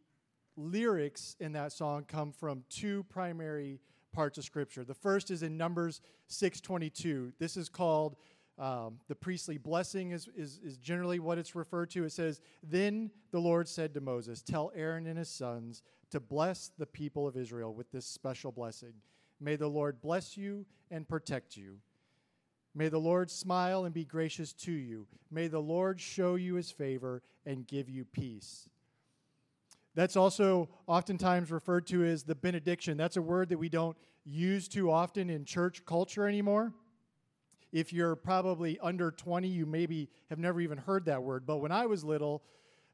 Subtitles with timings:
[0.56, 3.80] lyrics in that song come from two primary
[4.12, 4.84] parts of Scripture.
[4.84, 7.32] The first is in Numbers 6:22.
[7.38, 8.16] This is called
[8.56, 12.04] um, the priestly blessing is, is, is generally what it's referred to.
[12.04, 16.70] It says, Then the Lord said to Moses, Tell Aaron and his sons to bless
[16.78, 18.94] the people of Israel with this special blessing.
[19.40, 21.78] May the Lord bless you and protect you.
[22.74, 25.06] May the Lord smile and be gracious to you.
[25.30, 28.68] May the Lord show you his favor and give you peace.
[29.94, 32.96] That's also oftentimes referred to as the benediction.
[32.96, 36.72] That's a word that we don't use too often in church culture anymore.
[37.70, 41.46] If you're probably under 20, you maybe have never even heard that word.
[41.46, 42.42] But when I was little,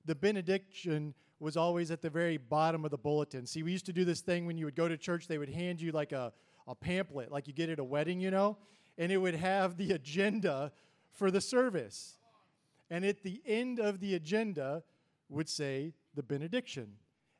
[0.05, 3.47] the benediction was always at the very bottom of the bulletin.
[3.47, 5.49] See, we used to do this thing when you would go to church, they would
[5.49, 6.33] hand you like a,
[6.67, 8.59] a pamphlet, like you get at a wedding, you know,
[9.01, 10.71] and it would have the agenda
[11.11, 12.19] for the service.
[12.91, 14.83] And at the end of the agenda
[15.31, 16.93] would say the benediction.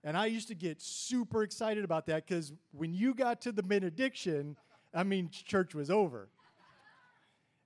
[0.03, 3.63] And I used to get super excited about that because when you got to the
[3.63, 4.57] benediction,
[4.95, 6.31] I mean, church was over.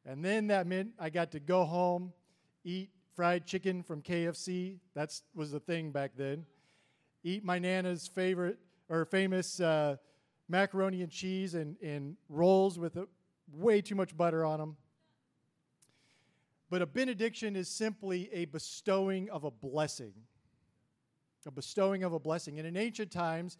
[0.04, 2.12] And then that meant I got to go home,
[2.64, 4.78] eat fried chicken from KFC.
[4.94, 6.46] That was the thing back then.
[7.22, 9.96] Eat my Nana's favorite or famous uh,
[10.48, 13.06] macaroni and cheese and, and rolls with a,
[13.52, 14.76] way too much butter on them.
[16.70, 20.12] But a benediction is simply a bestowing of a blessing.
[21.46, 22.58] A bestowing of a blessing.
[22.58, 23.58] And in ancient times,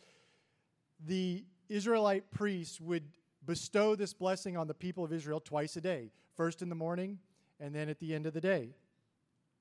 [1.06, 3.05] the Israelite priests would
[3.44, 7.19] bestow this blessing on the people of Israel twice a day first in the morning
[7.61, 8.71] and then at the end of the day.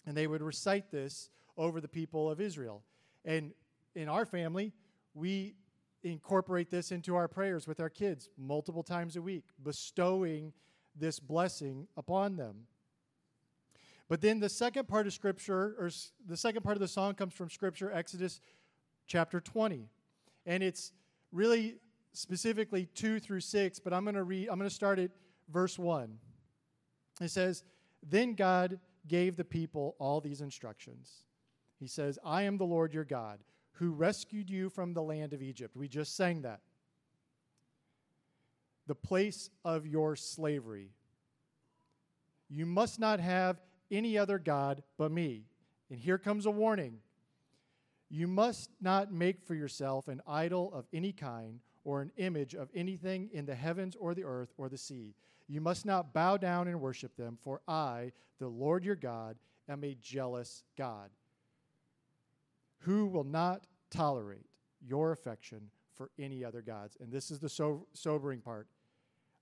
[0.06, 2.82] And they would recite this over the people of Israel.
[3.26, 3.52] And
[3.96, 4.74] in our family,
[5.14, 5.56] we
[6.04, 10.54] incorporate this into our prayers with our kids multiple times a week, bestowing
[10.96, 12.68] this blessing upon them.
[14.10, 15.90] But then the second part of Scripture, or
[16.28, 18.42] the second part of the song comes from Scripture, Exodus
[19.08, 19.90] chapter 20.
[20.46, 20.92] And it's
[21.32, 21.78] really
[22.12, 25.12] specifically 2 through 6, but I'm going to read, I'm going to start at
[25.52, 26.18] verse 1.
[27.22, 27.64] It says,
[28.08, 31.24] Then God gave the people all these instructions.
[31.80, 33.40] He says, I am the Lord your God,
[33.74, 35.76] who rescued you from the land of Egypt.
[35.76, 36.62] We just sang that.
[38.88, 40.92] The place of your slavery.
[42.50, 45.46] You must not have any other God but me.
[45.90, 47.00] And here comes a warning.
[48.10, 52.70] You must not make for yourself an idol of any kind or an image of
[52.76, 55.16] anything in the heavens or the earth or the sea.
[55.48, 59.84] You must not bow down and worship them, for I, the Lord your God, am
[59.84, 61.10] a jealous God,
[62.84, 64.46] who will not tolerate
[64.82, 66.98] your affection for any other gods.
[67.00, 68.68] And this is the so- sobering part.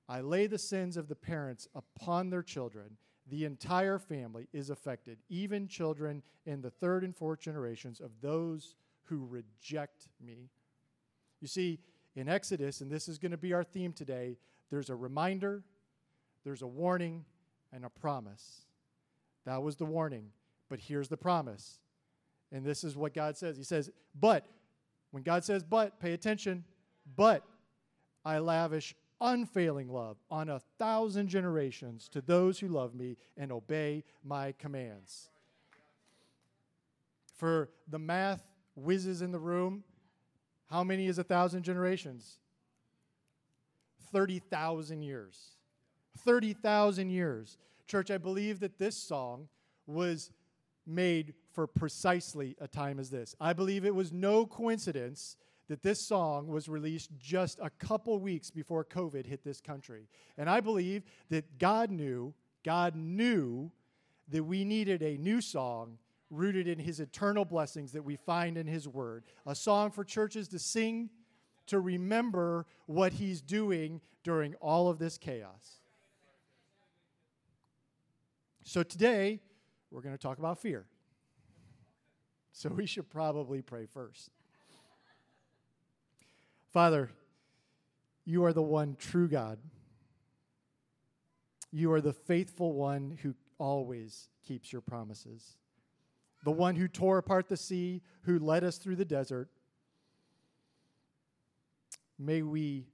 [0.07, 2.97] I lay the sins of the parents upon their children.
[3.27, 8.75] The entire family is affected, even children in the third and fourth generations of those
[9.05, 10.49] who reject me.
[11.39, 11.79] You see,
[12.15, 14.37] in Exodus, and this is going to be our theme today,
[14.69, 15.63] there's a reminder,
[16.43, 17.25] there's a warning,
[17.71, 18.65] and a promise.
[19.45, 20.31] That was the warning,
[20.69, 21.80] but here's the promise.
[22.51, 23.57] And this is what God says.
[23.57, 23.89] He says,
[24.19, 24.45] But,
[25.11, 26.63] when God says but, pay attention,
[27.15, 27.43] but
[28.23, 34.03] I lavish unfailing love on a thousand generations to those who love me and obey
[34.23, 35.29] my commands.
[37.35, 38.43] For the math
[38.75, 39.83] whizzes in the room,
[40.69, 42.39] how many is a thousand generations?
[44.11, 45.57] 30,000 years.
[46.19, 47.57] 30,000 years.
[47.87, 49.47] Church, I believe that this song
[49.85, 50.31] was
[50.85, 53.35] made for precisely a time as this.
[53.39, 55.37] I believe it was no coincidence
[55.67, 60.07] that this song was released just a couple weeks before COVID hit this country.
[60.37, 62.33] And I believe that God knew,
[62.65, 63.71] God knew
[64.29, 65.97] that we needed a new song
[66.29, 69.23] rooted in his eternal blessings that we find in his word.
[69.45, 71.09] A song for churches to sing,
[71.67, 75.79] to remember what he's doing during all of this chaos.
[78.63, 79.41] So today,
[79.91, 80.85] we're going to talk about fear.
[82.53, 84.31] So we should probably pray first.
[86.71, 87.11] Father,
[88.25, 89.59] you are the one true God.
[91.71, 95.57] You are the faithful one who always keeps your promises.
[96.43, 99.49] The one who tore apart the sea, who led us through the desert.
[102.17, 102.87] May we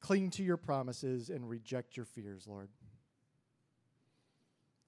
[0.00, 2.68] cling to your promises and reject your fears, Lord.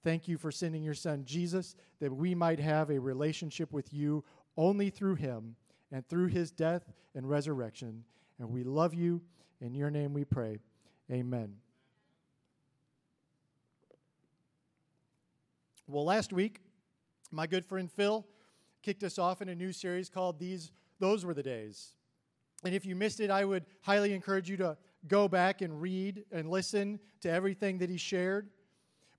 [0.04, 4.22] Thank you for sending your son Jesus that we might have a relationship with you
[4.56, 5.56] only through him
[5.90, 8.04] and through his death and resurrection.
[8.38, 9.22] And we love you.
[9.60, 10.58] In your name we pray.
[11.10, 11.54] Amen.
[15.86, 16.60] Well, last week,
[17.30, 18.26] my good friend Phil
[18.82, 21.94] kicked us off in a new series called These Those Were the Days.
[22.64, 24.76] And if you missed it, I would highly encourage you to
[25.08, 28.50] go back and read and listen to everything that he shared.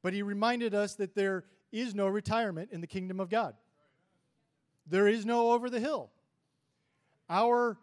[0.06, 3.56] But he reminded us that there is no retirement in the kingdom of God.
[4.86, 6.12] There is no over the hill.
[7.28, 7.80] Our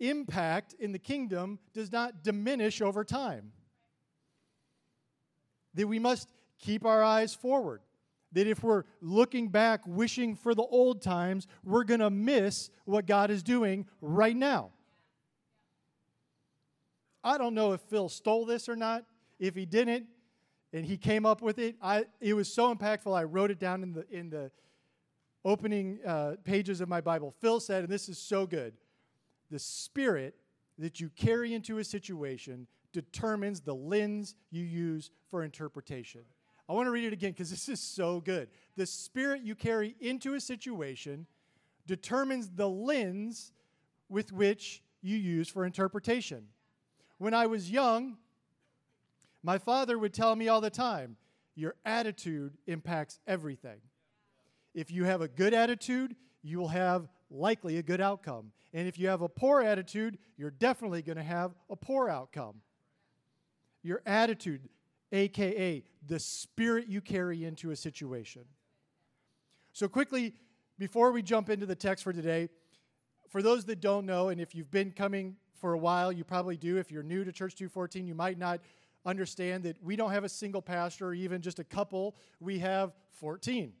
[0.00, 3.52] impact in the kingdom does not diminish over time.
[5.74, 7.82] That we must keep our eyes forward
[8.32, 13.04] that if we're looking back, wishing for the old times, we're going to miss what
[13.04, 14.70] God is doing right now.
[17.22, 19.04] I don't know if Phil stole this or not.
[19.38, 20.06] If he didn't,
[20.72, 23.16] and he came up with it, I, it was so impactful.
[23.16, 24.50] I wrote it down in the in the
[25.44, 27.34] opening uh, pages of my Bible.
[27.40, 28.74] Phil said, and this is so good:
[29.50, 30.34] the spirit
[30.78, 36.22] that you carry into a situation determines the lens you use for interpretation.
[36.68, 38.48] I want to read it again because this is so good.
[38.76, 41.26] The spirit you carry into a situation
[41.86, 43.52] determines the lens
[44.08, 46.46] with which you use for interpretation.
[47.16, 48.18] When I was young,
[49.42, 51.16] my father would tell me all the time
[51.54, 53.78] your attitude impacts everything.
[54.74, 58.52] If you have a good attitude, you will have likely a good outcome.
[58.72, 62.56] And if you have a poor attitude, you're definitely going to have a poor outcome.
[63.82, 64.68] Your attitude,
[65.12, 68.42] aka the spirit you carry into a situation.
[69.72, 70.34] So, quickly,
[70.78, 72.48] before we jump into the text for today,
[73.28, 76.56] for those that don't know, and if you've been coming for a while, you probably
[76.56, 76.78] do.
[76.78, 78.60] If you're new to Church 214, you might not
[79.04, 82.92] understand that we don't have a single pastor or even just a couple, we have
[83.12, 83.72] 14.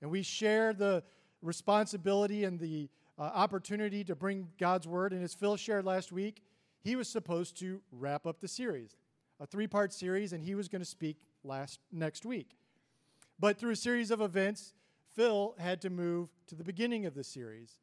[0.00, 1.02] And we share the
[1.40, 5.12] responsibility and the uh, opportunity to bring God's word.
[5.12, 6.42] And as Phil shared last week,
[6.80, 8.96] he was supposed to wrap up the series
[9.40, 12.56] a three part series, and he was going to speak last next week.
[13.40, 14.72] But through a series of events,
[15.16, 17.80] Phil had to move to the beginning of the series.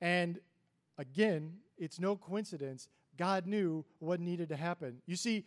[0.00, 0.38] And
[0.98, 2.88] again, it's no coincidence.
[3.18, 5.02] God knew what needed to happen.
[5.06, 5.44] You see,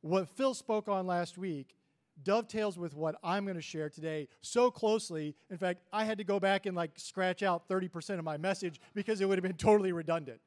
[0.00, 1.76] what Phil spoke on last week
[2.22, 5.34] dovetails with what I'm going to share today so closely.
[5.50, 8.80] In fact, I had to go back and like scratch out 30% of my message
[8.94, 10.40] because it would have been totally redundant.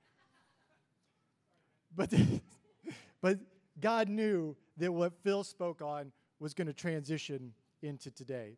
[1.94, 2.13] But
[3.21, 3.39] But
[3.79, 8.57] God knew that what Phil spoke on was going to transition into today.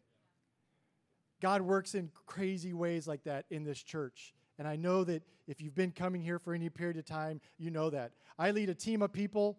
[1.42, 4.33] God works in crazy ways like that in this church.
[4.57, 7.72] And I know that if you've been coming here for any period of time, you
[7.72, 8.12] know that.
[8.38, 9.57] I lead a team of people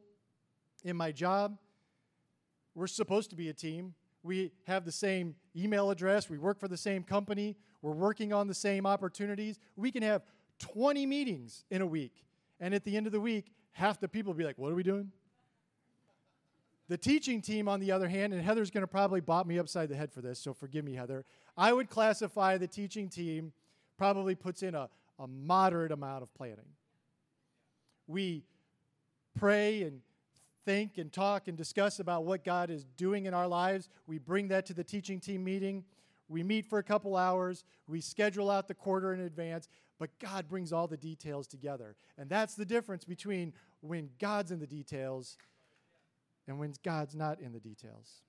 [0.84, 1.58] in my job.
[2.76, 3.94] We're supposed to be a team.
[4.22, 6.30] We have the same email address.
[6.30, 7.56] We work for the same company.
[7.82, 9.58] We're working on the same opportunities.
[9.74, 10.22] We can have
[10.60, 12.24] 20 meetings in a week.
[12.60, 14.76] And at the end of the week, half the people will be like, What are
[14.76, 15.10] we doing?
[16.88, 19.88] The teaching team, on the other hand, and Heather's going to probably bop me upside
[19.88, 21.24] the head for this, so forgive me, Heather.
[21.56, 23.52] I would classify the teaching team
[24.00, 24.88] probably puts in a,
[25.20, 26.66] a moderate amount of planning.
[28.06, 28.42] We
[29.38, 30.00] pray and
[30.64, 33.88] think and talk and discuss about what God is doing in our lives.
[34.06, 35.84] We bring that to the teaching team meeting.
[36.28, 37.64] We meet for a couple hours.
[37.86, 39.68] We schedule out the quarter in advance
[40.00, 41.94] but God brings all the details together.
[42.16, 45.36] And that's the difference between when God's in the details
[46.48, 48.22] and when God's not in the details.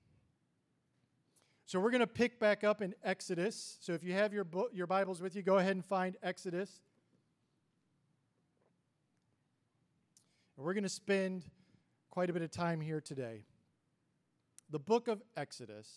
[1.72, 3.78] So we're going to pick back up in Exodus.
[3.80, 6.82] So if you have your, your Bibles with you, go ahead and find Exodus.
[10.58, 11.46] And we're going to spend
[12.10, 13.46] quite a bit of time here today.
[14.68, 15.88] The book of Exodus.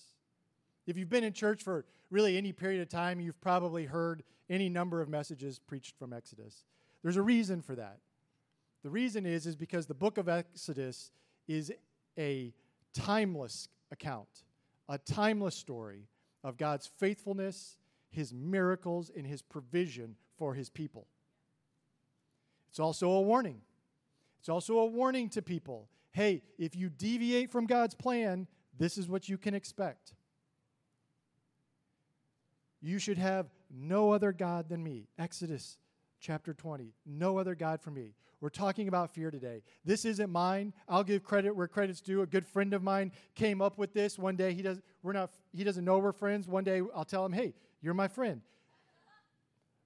[0.87, 4.69] If you've been in church for really any period of time, you've probably heard any
[4.69, 6.63] number of messages preached from Exodus.
[7.03, 7.97] There's a reason for that.
[8.83, 11.11] The reason is is because the book of Exodus
[11.49, 11.69] is
[12.17, 12.53] a
[12.93, 14.45] timeless account,
[14.87, 16.07] a timeless story
[16.43, 17.77] of God's faithfulness,
[18.09, 21.07] his miracles, and his provision for his people.
[22.69, 23.61] It's also a warning.
[24.39, 29.09] It's also a warning to people hey, if you deviate from God's plan, this is
[29.09, 30.13] what you can expect.
[32.81, 35.09] You should have no other God than me.
[35.19, 35.77] Exodus
[36.25, 36.91] chapter 20.
[37.05, 38.15] No other God for me.
[38.41, 39.61] We're talking about fear today.
[39.85, 40.73] This isn't mine.
[40.89, 42.21] I'll give credit where credit's due.
[42.23, 44.17] A good friend of mine came up with this.
[44.17, 46.47] One day he does we're not he doesn't know we're friends.
[46.47, 48.41] One day I'll tell him, "Hey, you're my friend."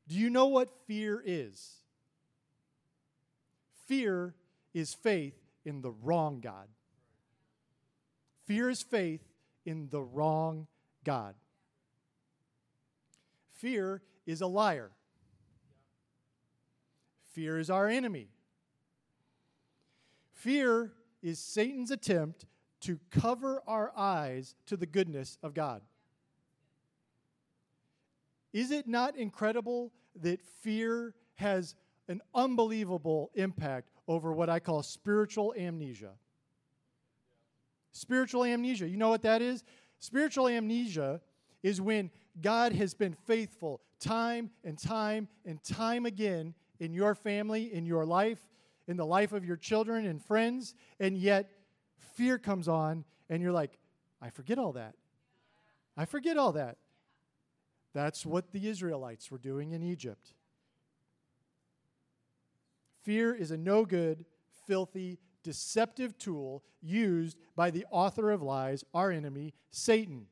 [0.08, 1.75] Do you know what fear is?
[3.86, 4.34] Fear
[4.74, 6.67] is faith in the wrong God.
[8.46, 9.22] Fear is faith
[9.65, 10.67] in the wrong
[11.03, 11.36] God.
[13.51, 14.91] Fear is a liar.
[17.39, 18.27] Fear is our enemy.
[20.34, 20.91] Fear
[21.24, 22.46] is Satan's attempt
[22.81, 25.81] to cover our eyes to the goodness of God.
[28.51, 31.75] Is it not incredible that fear has
[32.10, 36.12] an unbelievable impact over what I call spiritual amnesia?
[37.93, 39.63] Spiritual amnesia, you know what that is?
[40.00, 41.22] Spiritual amnesia
[41.63, 47.74] is when God has been faithful time and time and time again in your family,
[47.74, 48.40] in your life,
[48.88, 51.52] in the life of your children and friends, and yet
[52.16, 53.78] fear comes on and you're like,
[54.22, 54.96] I forget all that.
[55.96, 56.78] I forget all that.
[57.94, 60.34] That's what the Israelites were doing in Egypt.
[63.04, 64.26] Fear is a no good,
[64.68, 70.28] filthy, deceptive tool used by the author of lies, our enemy, Satan.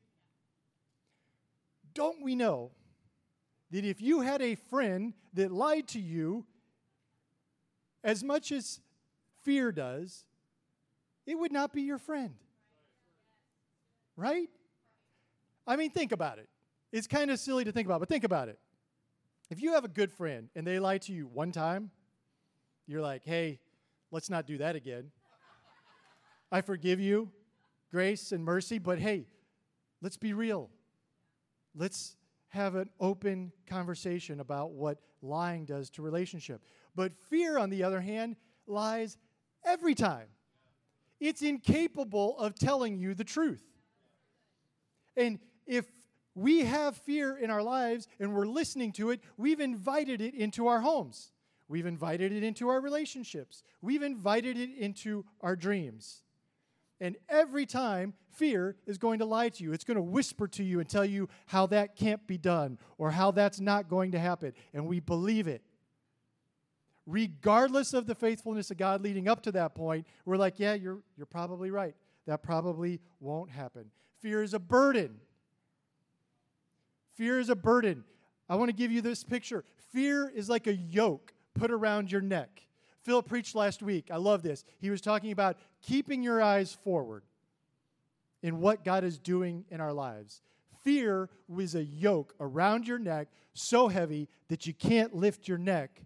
[1.94, 2.70] Don't we know
[3.70, 6.44] that if you had a friend that lied to you
[8.02, 8.80] as much as
[9.42, 10.24] fear does,
[11.26, 12.34] it would not be your friend?
[14.16, 14.48] Right?
[15.66, 16.48] I mean, think about it.
[16.92, 18.58] It's kind of silly to think about, but think about it.
[19.50, 21.90] If you have a good friend and they lie to you one time,
[22.86, 23.60] you're like, hey,
[24.10, 25.10] let's not do that again.
[26.50, 27.30] I forgive you,
[27.90, 29.26] grace and mercy, but hey,
[30.00, 30.70] let's be real.
[31.74, 32.16] Let's
[32.48, 36.62] have an open conversation about what lying does to relationship.
[36.94, 38.36] But fear, on the other hand,
[38.66, 39.16] lies
[39.64, 40.28] every time.
[41.20, 43.64] It's incapable of telling you the truth.
[45.16, 45.86] And if
[46.34, 50.68] we have fear in our lives and we're listening to it, we've invited it into
[50.68, 51.32] our homes.
[51.66, 53.62] We've invited it into our relationships.
[53.82, 56.22] We've invited it into our dreams.
[57.00, 59.72] And every time, fear is going to lie to you.
[59.72, 63.10] It's going to whisper to you and tell you how that can't be done or
[63.10, 64.52] how that's not going to happen.
[64.74, 65.62] And we believe it.
[67.06, 70.98] Regardless of the faithfulness of God leading up to that point, we're like, yeah, you're,
[71.16, 71.94] you're probably right.
[72.26, 73.86] That probably won't happen.
[74.20, 75.20] Fear is a burden.
[77.14, 78.04] Fear is a burden.
[78.48, 79.64] I want to give you this picture.
[79.92, 82.62] Fear is like a yoke put around your neck.
[83.02, 84.10] Phil preached last week.
[84.10, 84.64] I love this.
[84.80, 87.22] He was talking about keeping your eyes forward
[88.42, 90.42] in what God is doing in our lives.
[90.82, 96.02] Fear was a yoke around your neck so heavy that you can't lift your neck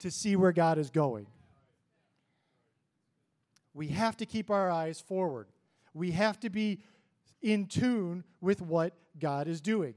[0.00, 1.26] to see where God is going.
[3.74, 5.48] We have to keep our eyes forward.
[5.94, 6.80] We have to be
[7.40, 9.94] in tune with what God is doing.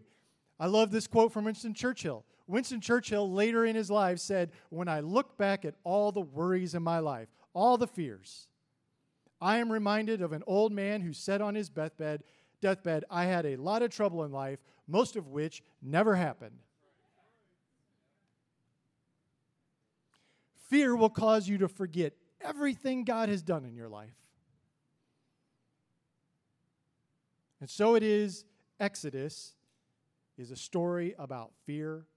[0.60, 2.24] I love this quote from Winston Churchill.
[2.48, 6.76] Winston Churchill later in his life said, When I look back at all the worries
[6.76, 8.48] in my life, all the fears,
[9.46, 12.24] I am reminded of an old man who said on his deathbed,
[12.62, 16.58] deathbed, I had a lot of trouble in life, most of which never happened.
[20.68, 24.18] Fear will cause you to forget everything God has done in your life.
[27.62, 28.46] And so it is,
[28.80, 29.54] Exodus
[30.40, 32.08] is a story about fear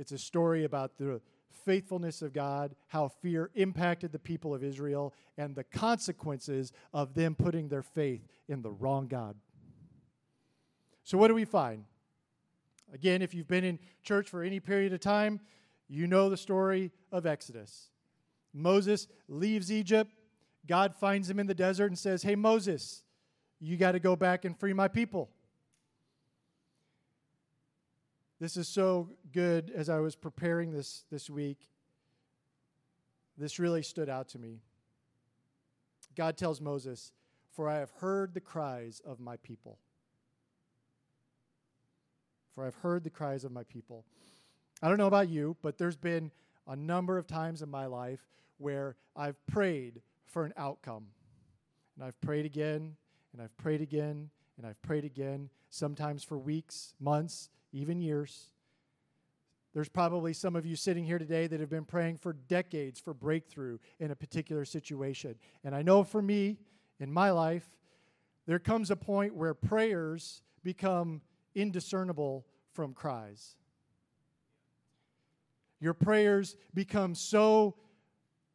[0.00, 1.20] it's a story about the
[1.64, 7.34] faithfulness of God, how fear impacted the people of Israel, and the consequences of them
[7.34, 9.36] putting their faith in the wrong God.
[11.04, 11.84] So, what do we find?
[12.92, 15.40] Again, if you've been in church for any period of time,
[15.88, 17.90] you know the story of Exodus.
[18.52, 20.10] Moses leaves Egypt.
[20.66, 23.02] God finds him in the desert and says, Hey, Moses,
[23.60, 25.30] you got to go back and free my people.
[28.40, 31.68] This is so good as I was preparing this this week.
[33.36, 34.62] This really stood out to me.
[36.16, 37.12] God tells Moses,
[37.52, 39.78] For I have heard the cries of my people.
[42.54, 44.06] For I've heard the cries of my people.
[44.82, 46.30] I don't know about you, but there's been
[46.66, 51.08] a number of times in my life where I've prayed for an outcome.
[51.94, 52.96] And I've prayed again,
[53.34, 58.50] and I've prayed again, and I've prayed again, sometimes for weeks, months, even years.
[59.72, 63.14] There's probably some of you sitting here today that have been praying for decades for
[63.14, 65.36] breakthrough in a particular situation.
[65.62, 66.58] And I know for me,
[66.98, 67.68] in my life,
[68.46, 71.20] there comes a point where prayers become
[71.54, 73.56] indiscernible from cries.
[75.80, 77.76] Your prayers become so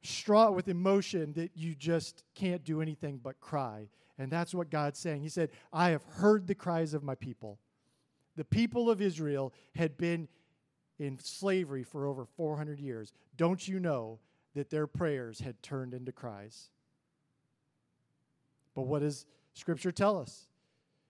[0.04, 3.90] straught with emotion that you just can't do anything but cry.
[4.18, 5.22] And that's what God's saying.
[5.22, 7.58] He said, I have heard the cries of my people.
[8.36, 10.28] The people of Israel had been
[11.00, 13.14] in slavery for over 400 years.
[13.38, 14.20] Don't you know
[14.54, 16.70] that their prayers had turned into cries?
[18.74, 20.48] But what does Scripture tell us?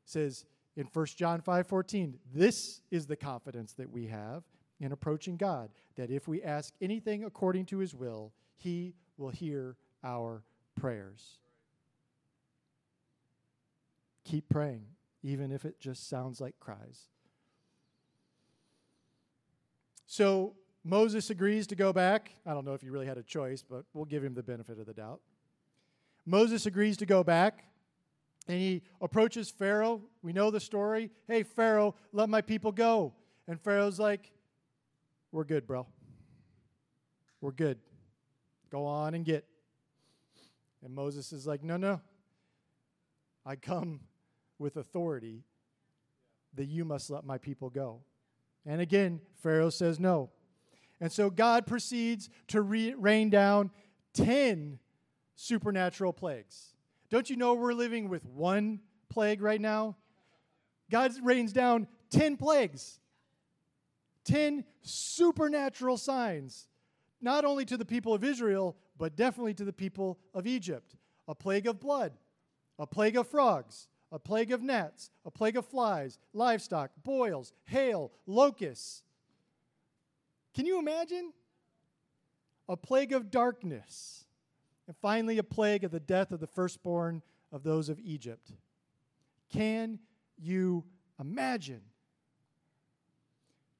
[0.05, 4.43] It says in 1 John 5:14, this is the confidence that we have
[4.79, 9.77] in approaching God, that if we ask anything according to his will, he will hear
[10.03, 10.43] our
[10.75, 11.39] prayers.
[14.25, 14.85] Keep praying,
[15.23, 17.09] even if it just sounds like cries.
[20.05, 22.31] So Moses agrees to go back.
[22.45, 24.79] I don't know if he really had a choice, but we'll give him the benefit
[24.79, 25.19] of the doubt.
[26.25, 27.65] Moses agrees to go back
[28.47, 30.01] and he approaches Pharaoh.
[30.21, 31.11] We know the story.
[31.27, 33.13] Hey, Pharaoh, let my people go.
[33.47, 34.31] And Pharaoh's like,
[35.31, 35.87] We're good, bro.
[37.41, 37.79] We're good.
[38.71, 39.45] Go on and get.
[40.83, 42.01] And Moses is like, No, no.
[43.45, 44.01] I come
[44.57, 45.43] with authority
[46.55, 48.01] that you must let my people go.
[48.65, 50.31] And again, Pharaoh says no.
[50.99, 53.71] And so God proceeds to re- rain down
[54.13, 54.79] 10
[55.35, 56.73] supernatural plagues.
[57.09, 58.79] Don't you know we're living with one
[59.09, 59.95] plague right now?
[60.89, 62.99] God rains down 10 plagues,
[64.25, 66.67] 10 supernatural signs,
[67.21, 70.95] not only to the people of Israel, but definitely to the people of Egypt.
[71.27, 72.13] A plague of blood,
[72.77, 78.11] a plague of frogs, a plague of gnats, a plague of flies, livestock, boils, hail,
[78.25, 79.03] locusts.
[80.53, 81.33] Can you imagine?
[82.69, 84.25] A plague of darkness.
[84.87, 87.21] And finally, a plague of the death of the firstborn
[87.51, 88.51] of those of Egypt.
[89.51, 89.99] Can
[90.37, 90.83] you
[91.19, 91.81] imagine?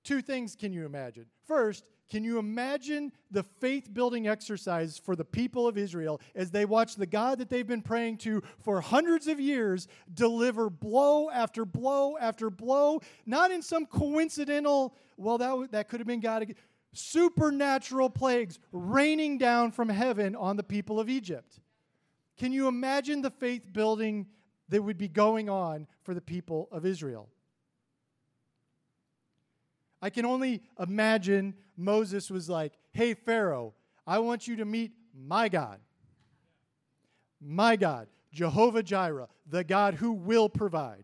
[0.03, 1.25] Two things can you imagine.
[1.48, 6.66] First, can you imagine the faith building exercise for the people of Israel as they
[6.66, 11.66] watch the God that they've been praying to for hundreds of years deliver blow after
[11.66, 16.53] blow after blow, not in some coincidental, well, that, that could have been God
[16.94, 21.60] supernatural plagues raining down from heaven on the people of Egypt.
[22.38, 24.27] Can you imagine the faith building
[24.70, 27.29] that would be going on for the people of Israel?
[30.01, 33.74] I can only imagine Moses was like, Hey, Pharaoh,
[34.05, 35.79] I want you to meet my God.
[37.42, 41.03] My God, Jehovah Jireh, the God who will provide.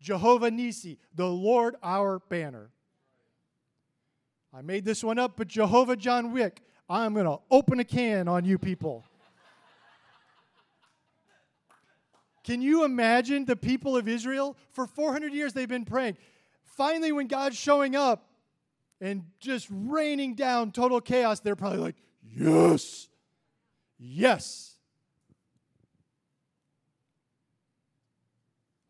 [0.00, 2.70] Jehovah Nisi, the Lord our banner.
[4.52, 8.28] I made this one up, but Jehovah John Wick, I'm going to open a can
[8.28, 9.04] on you people.
[12.44, 14.56] Can you imagine the people of Israel?
[14.70, 16.18] For 400 years, they've been praying.
[16.76, 18.28] Finally, when God's showing up
[19.00, 21.96] and just raining down total chaos, they're probably like,
[22.36, 23.08] Yes,
[23.98, 24.76] yes.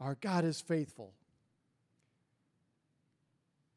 [0.00, 1.14] Our God is faithful.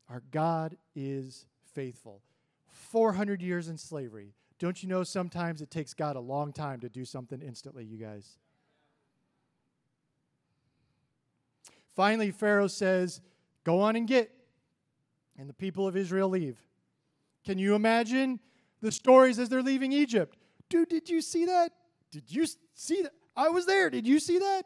[0.09, 2.21] Our God is faithful.
[2.69, 4.33] 400 years in slavery.
[4.59, 7.97] Don't you know sometimes it takes God a long time to do something instantly, you
[7.97, 8.37] guys?
[11.95, 13.21] Finally, Pharaoh says,
[13.67, 14.32] Go on and get.
[15.38, 16.58] And the people of Israel leave.
[17.45, 18.39] Can you imagine
[18.82, 20.38] the stories as they're leaving Egypt?
[20.69, 21.73] Dude, did you see that?
[22.10, 23.12] Did you see that?
[23.36, 23.89] I was there.
[23.89, 24.63] Did you see that?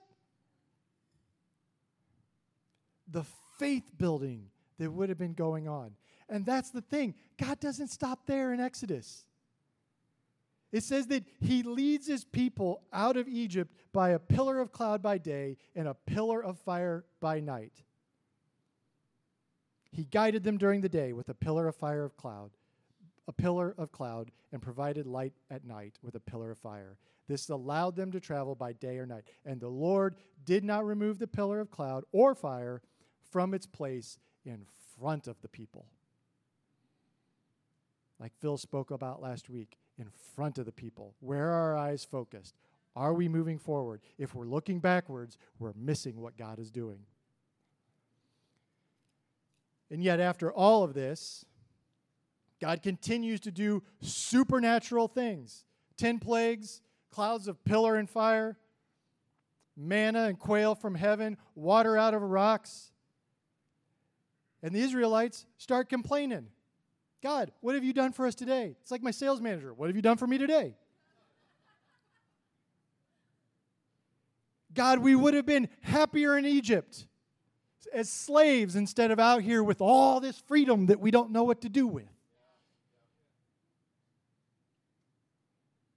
[3.09, 3.25] The
[3.57, 5.93] faith building that would have been going on.
[6.29, 7.15] And that's the thing.
[7.39, 9.25] God doesn't stop there in Exodus.
[10.71, 15.01] It says that he leads his people out of Egypt by a pillar of cloud
[15.01, 17.81] by day and a pillar of fire by night.
[19.91, 22.51] He guided them during the day with a pillar of fire of cloud,
[23.27, 26.97] a pillar of cloud, and provided light at night with a pillar of fire.
[27.27, 29.23] This allowed them to travel by day or night.
[29.45, 32.81] And the Lord did not remove the pillar of cloud or fire
[33.31, 34.65] from its place in
[34.97, 35.85] front of the people
[38.21, 41.15] like Phil spoke about last week, in front of the people.
[41.19, 42.53] Where are our eyes focused?
[42.95, 44.01] Are we moving forward?
[44.19, 46.99] If we're looking backwards, we're missing what God is doing.
[49.91, 51.45] And yet, after all of this,
[52.61, 55.65] God continues to do supernatural things
[55.97, 58.57] 10 plagues, clouds of pillar and fire,
[59.75, 62.91] manna and quail from heaven, water out of rocks.
[64.63, 66.47] And the Israelites start complaining.
[67.21, 68.75] God, what have you done for us today?
[68.81, 69.73] It's like my sales manager.
[69.73, 70.75] What have you done for me today?
[74.73, 77.07] God, we would have been happier in Egypt
[77.93, 81.61] as slaves instead of out here with all this freedom that we don't know what
[81.61, 82.07] to do with.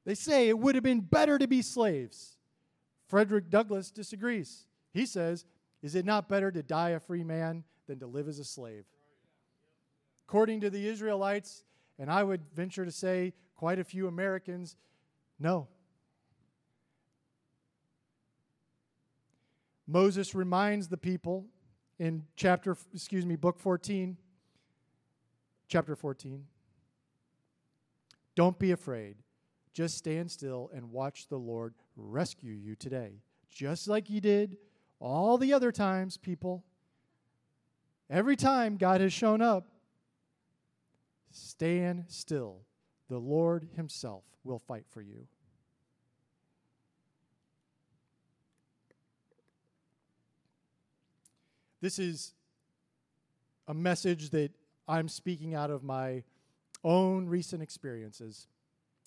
[0.05, 2.37] They say it would have been better to be slaves.
[3.07, 4.67] Frederick Douglass disagrees.
[4.93, 5.47] He says,
[5.83, 8.85] Is it not better to die a free man than to live as a slave?
[10.27, 11.65] According to the Israelites,
[11.99, 14.77] and I would venture to say quite a few Americans,
[15.39, 15.69] no.
[19.87, 21.47] Moses reminds the people
[21.99, 24.17] in chapter, excuse me, book 14,
[25.69, 26.45] chapter 14.
[28.35, 29.17] Don't be afraid.
[29.73, 34.57] Just stand still and watch the Lord rescue you today, just like He did
[35.01, 36.65] all the other times, people.
[38.09, 39.69] Every time God has shown up,
[41.31, 42.63] stand still.
[43.09, 45.27] The Lord Himself will fight for you.
[51.85, 52.33] This is
[53.69, 54.53] a message that
[54.89, 56.23] I'm speaking out of my
[56.83, 58.47] own recent experiences.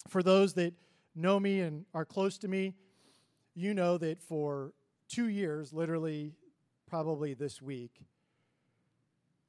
[0.08, 0.76] For those that
[1.16, 2.76] know me and are close to me,
[3.56, 4.74] you know that for
[5.10, 6.36] two years, literally,
[6.88, 8.00] probably this week,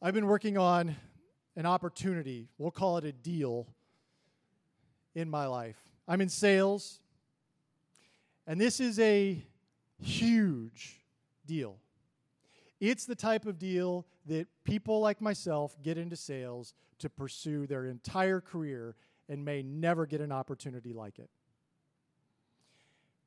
[0.01, 0.97] I've been working on
[1.55, 3.67] an opportunity, we'll call it a deal,
[5.15, 5.77] in my life.
[6.09, 7.01] I'm in sales,
[8.47, 9.45] and this is a
[10.01, 11.03] huge
[11.45, 11.77] deal.
[12.81, 17.87] It's the type of deal that people like myself get into sales to pursue their
[17.87, 18.95] entire career
[19.29, 21.31] and may never get an opportunity like it.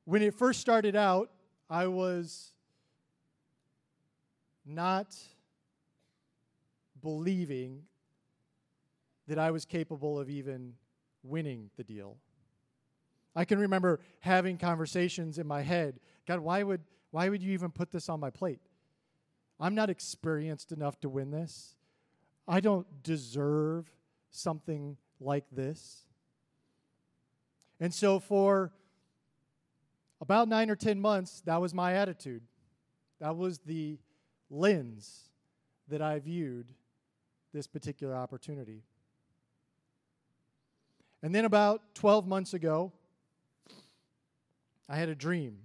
[0.04, 1.30] When it first started out,
[1.70, 2.52] I was
[4.64, 5.16] not
[7.00, 7.82] believing
[9.28, 10.74] that I was capable of even
[11.22, 12.16] winning the deal.
[13.34, 17.70] I can remember having conversations in my head God, why would, why would you even
[17.70, 18.60] put this on my plate?
[19.60, 21.76] I'm not experienced enough to win this.
[22.48, 23.90] I don't deserve
[24.30, 26.04] something like this.
[27.78, 28.72] And so, for
[30.20, 32.42] about nine or 10 months, that was my attitude.
[33.20, 33.98] That was the
[34.50, 35.30] lens
[35.88, 36.72] that I viewed
[37.52, 38.82] this particular opportunity.
[41.22, 42.92] And then, about 12 months ago,
[44.88, 45.58] I had a dream,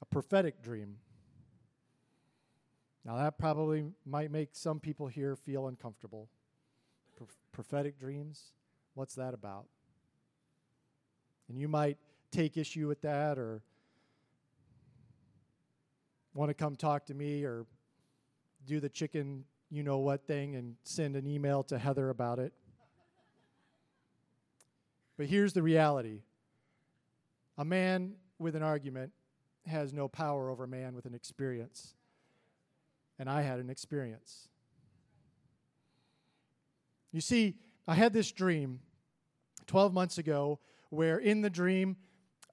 [0.00, 0.96] a prophetic dream.
[3.04, 6.28] Now, that probably might make some people here feel uncomfortable.
[7.16, 8.52] Pro- prophetic dreams,
[8.94, 9.66] what's that about?
[11.48, 11.98] And you might
[12.30, 13.62] take issue with that or
[16.34, 17.66] want to come talk to me or
[18.66, 22.52] do the chicken you know what thing and send an email to Heather about it.
[25.16, 26.20] But here's the reality
[27.58, 29.12] a man with an argument
[29.66, 31.94] has no power over a man with an experience
[33.18, 34.48] and I had an experience.
[37.12, 38.80] You see, I had this dream
[39.66, 40.58] 12 months ago
[40.90, 41.96] where in the dream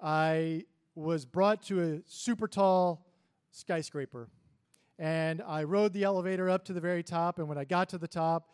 [0.02, 3.06] I was brought to a super tall
[3.52, 4.30] skyscraper.
[4.98, 7.39] And I rode the elevator up to the very top.
[7.39, 8.50] And when I got to the top,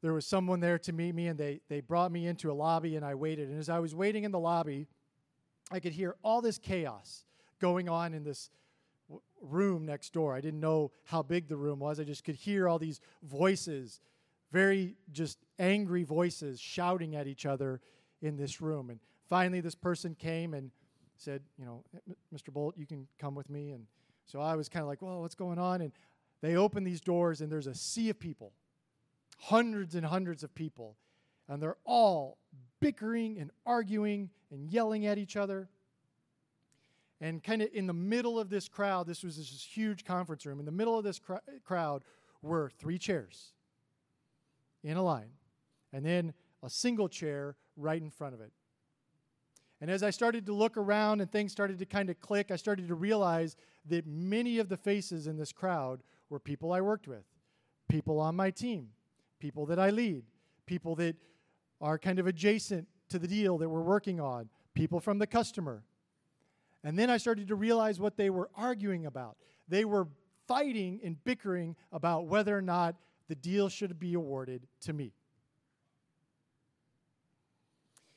[0.00, 2.96] there was someone there to meet me, and they, they brought me into a lobby,
[2.96, 3.48] and I waited.
[3.48, 4.88] And as I was waiting in the lobby,
[5.70, 7.24] I could hear all this chaos
[7.60, 8.50] going on in this
[9.40, 10.34] room next door.
[10.34, 12.00] I didn't know how big the room was.
[12.00, 14.00] I just could hear all these voices,
[14.52, 17.80] very just angry voices shouting at each other
[18.20, 18.90] in this room.
[18.90, 20.70] And finally, this person came and
[21.16, 21.84] said, You know,
[22.34, 22.52] Mr.
[22.52, 23.72] Bolt, you can come with me.
[23.72, 23.86] And
[24.26, 25.80] so I was kind of like, Well, what's going on?
[25.80, 25.92] And
[26.40, 28.52] they open these doors, and there's a sea of people,
[29.38, 30.96] hundreds and hundreds of people.
[31.48, 32.38] And they're all
[32.80, 35.68] bickering and arguing and yelling at each other.
[37.22, 40.58] And kind of in the middle of this crowd, this was this huge conference room.
[40.58, 42.02] In the middle of this cr- crowd
[42.42, 43.52] were three chairs
[44.82, 45.30] in a line,
[45.92, 48.50] and then a single chair right in front of it.
[49.80, 52.56] And as I started to look around and things started to kind of click, I
[52.56, 53.56] started to realize
[53.88, 57.24] that many of the faces in this crowd were people I worked with,
[57.88, 58.88] people on my team,
[59.38, 60.24] people that I lead,
[60.66, 61.14] people that
[61.80, 65.84] are kind of adjacent to the deal that we're working on, people from the customer.
[66.84, 69.36] And then I started to realize what they were arguing about.
[69.68, 70.08] They were
[70.48, 72.96] fighting and bickering about whether or not
[73.28, 75.12] the deal should be awarded to me.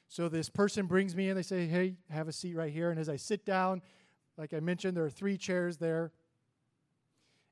[0.07, 2.89] So this person brings me in, they say, Hey, have a seat right here.
[2.89, 3.81] And as I sit down,
[4.37, 6.11] like I mentioned, there are three chairs there.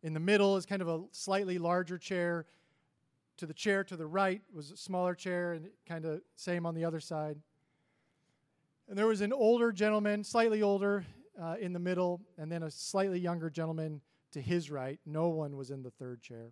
[0.02, 2.46] In the middle is kind of a slightly larger chair.
[3.38, 6.76] To the chair to the right was a smaller chair, and kind of same on
[6.76, 7.38] the other side.
[8.88, 11.06] And there was an older gentleman, slightly older,
[11.42, 15.00] uh, in the middle, and then a slightly younger gentleman to his right.
[15.06, 16.52] No one was in the third chair.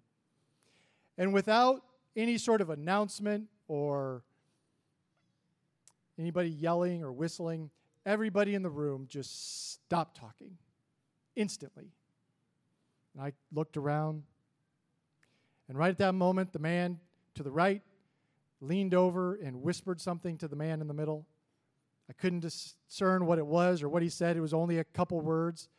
[1.18, 1.84] And without
[2.16, 4.24] any sort of announcement or
[6.18, 7.70] anybody yelling or whistling,
[8.06, 10.58] everybody in the room just stopped talking
[11.36, 11.92] instantly.
[13.14, 14.24] And I looked around,
[15.68, 17.00] and right at that moment, the man
[17.36, 17.82] to the right
[18.62, 21.26] leaned over and whispered something to the man in the middle.
[22.12, 24.36] I couldn't discern what it was or what he said.
[24.36, 25.70] It was only a couple words.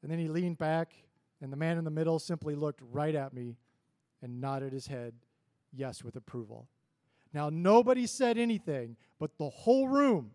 [0.00, 0.94] And then he leaned back,
[1.42, 3.58] and the man in the middle simply looked right at me
[4.22, 5.12] and nodded his head,
[5.74, 6.68] yes, with approval.
[7.34, 10.30] Now, nobody said anything, but the whole room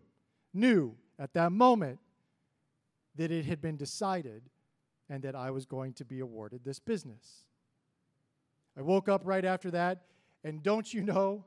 [0.54, 1.98] knew at that moment
[3.16, 4.42] that it had been decided
[5.10, 7.46] and that I was going to be awarded this business.
[8.78, 10.02] I woke up right after that,
[10.44, 11.44] and don't you know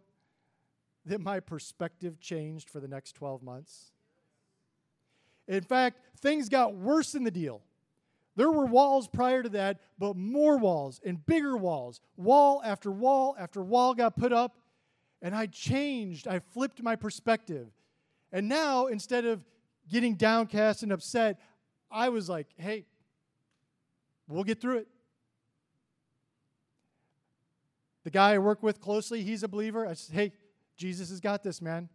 [1.06, 3.92] that my perspective changed for the next 12 months?
[5.48, 7.62] In fact, things got worse in the deal.
[8.36, 12.00] There were walls prior to that, but more walls and bigger walls.
[12.16, 14.56] Wall after wall after wall got put up,
[15.22, 16.28] and I changed.
[16.28, 17.68] I flipped my perspective.
[18.32, 19.44] And now, instead of
[19.90, 21.40] getting downcast and upset,
[21.92, 22.86] I was like, hey,
[24.28, 24.88] we'll get through it.
[28.04, 29.86] The guy I work with closely, he's a believer.
[29.86, 30.32] I said, hey,
[30.80, 31.90] Jesus has got this, man.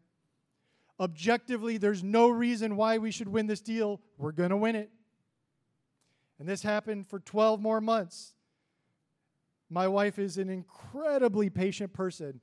[1.01, 4.01] Objectively, there's no reason why we should win this deal.
[4.19, 4.91] We're going to win it.
[6.39, 8.35] And this happened for 12 more months.
[9.71, 12.41] My wife is an incredibly patient person.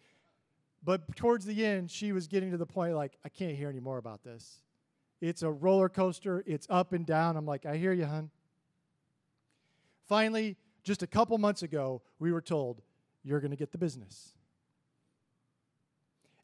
[0.84, 3.80] But towards the end, she was getting to the point like, I can't hear any
[3.80, 4.62] more about this.
[5.22, 7.38] It's a roller coaster, it's up and down.
[7.38, 8.32] I'm like, I hear you, hun.
[10.08, 12.82] Finally, just a couple months ago, we were told,
[13.24, 14.34] You're going to get the business.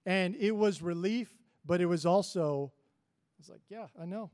[0.07, 1.29] And it was relief,
[1.65, 4.31] but it was also, I was like, Yeah, I know.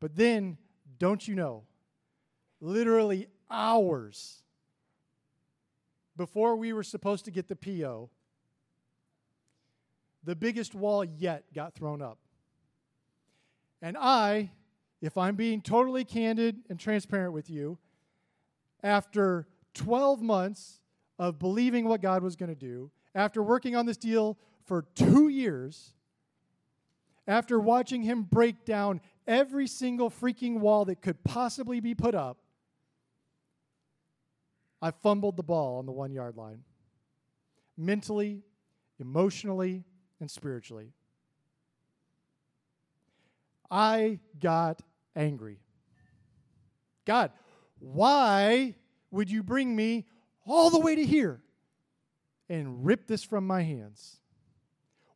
[0.00, 0.58] But then,
[0.98, 1.62] don't you know,
[2.60, 4.42] literally hours
[6.16, 8.10] before we were supposed to get the PO,
[10.24, 12.18] the biggest wall yet got thrown up.
[13.80, 14.50] And I,
[15.00, 17.78] if I'm being totally candid and transparent with you,
[18.82, 20.80] after 12 months
[21.18, 25.28] of believing what God was going to do, after working on this deal for two
[25.28, 25.94] years,
[27.26, 32.38] after watching him break down every single freaking wall that could possibly be put up,
[34.82, 36.62] I fumbled the ball on the one yard line.
[37.76, 38.42] Mentally,
[38.98, 39.84] emotionally,
[40.20, 40.92] and spiritually.
[43.70, 44.82] I got
[45.16, 45.58] angry.
[47.04, 47.32] God,
[47.78, 48.74] why
[49.10, 50.06] would you bring me
[50.46, 51.40] all the way to here
[52.48, 54.18] and rip this from my hands?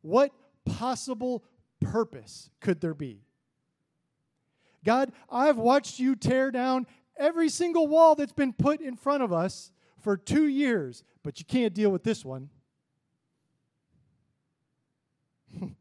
[0.01, 0.31] What
[0.65, 1.43] possible
[1.79, 3.21] purpose could there be?
[4.83, 6.87] God, I've watched you tear down
[7.17, 11.45] every single wall that's been put in front of us for two years, but you
[11.45, 12.49] can't deal with this one.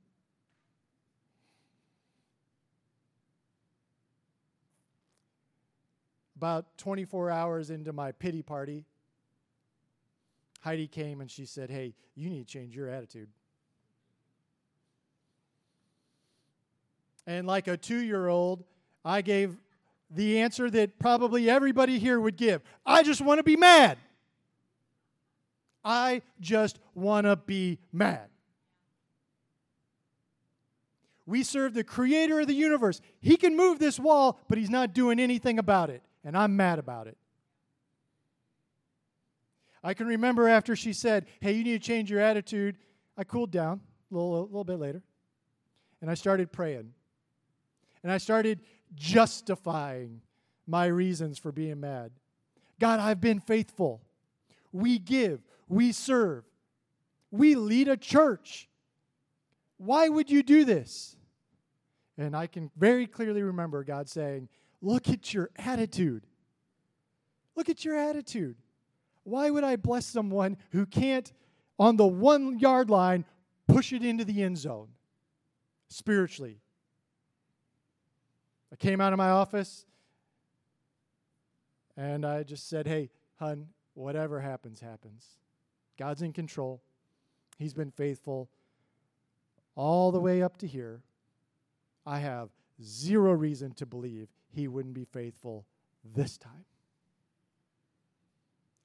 [6.36, 8.84] About 24 hours into my pity party,
[10.60, 13.28] Heidi came and she said, Hey, you need to change your attitude.
[17.26, 18.64] And like a two year old,
[19.04, 19.56] I gave
[20.10, 23.98] the answer that probably everybody here would give I just want to be mad.
[25.84, 28.28] I just want to be mad.
[31.24, 33.02] We serve the creator of the universe.
[33.20, 36.02] He can move this wall, but he's not doing anything about it.
[36.24, 37.18] And I'm mad about it.
[39.82, 42.76] I can remember after she said, Hey, you need to change your attitude.
[43.16, 45.02] I cooled down a little, a little bit later.
[46.00, 46.92] And I started praying.
[48.02, 48.60] And I started
[48.94, 50.20] justifying
[50.66, 52.12] my reasons for being mad.
[52.78, 54.02] God, I've been faithful.
[54.72, 56.44] We give, we serve,
[57.30, 58.68] we lead a church.
[59.78, 61.16] Why would you do this?
[62.16, 64.48] And I can very clearly remember God saying,
[64.80, 66.24] Look at your attitude.
[67.56, 68.56] Look at your attitude.
[69.28, 71.30] Why would I bless someone who can't,
[71.78, 73.26] on the one yard line,
[73.66, 74.88] push it into the end zone
[75.88, 76.60] spiritually?
[78.72, 79.84] I came out of my office
[81.94, 85.26] and I just said, Hey, hun, whatever happens, happens.
[85.98, 86.80] God's in control.
[87.58, 88.48] He's been faithful
[89.74, 91.02] all the way up to here.
[92.06, 92.48] I have
[92.82, 95.66] zero reason to believe he wouldn't be faithful
[96.02, 96.64] this time.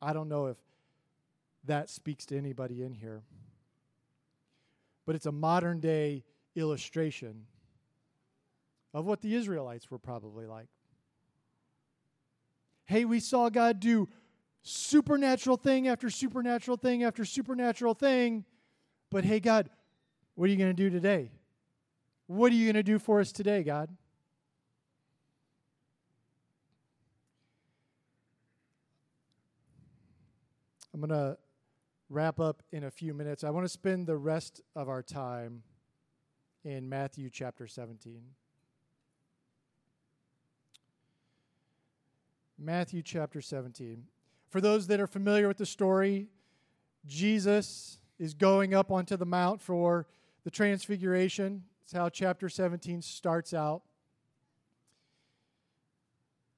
[0.04, 0.58] I don't know if
[1.66, 3.24] that speaks to anybody in here,
[5.06, 7.46] but it's a modern day illustration
[8.94, 10.68] of what the Israelites were probably like.
[12.86, 14.10] Hey, we saw God do
[14.62, 18.44] supernatural thing after supernatural thing after supernatural thing,
[19.10, 19.70] But hey, God,
[20.36, 21.32] what are you going to do today?
[22.28, 23.90] What are you going to do for us today, God?
[30.94, 31.38] I'm going to
[32.10, 33.44] wrap up in a few minutes.
[33.44, 35.64] I want to spend the rest of our time
[36.64, 38.22] in Matthew chapter 17.
[42.60, 44.04] Matthew chapter 17.
[44.50, 46.28] For those that are familiar with the story,
[47.08, 50.08] Jesus is going up onto the mount for
[50.44, 51.64] the transfiguration.
[51.84, 53.82] It's how chapter 17 starts out.